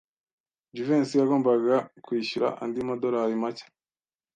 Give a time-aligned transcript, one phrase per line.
[0.73, 3.65] Jivency yagombaga kwishyura andi madorari make.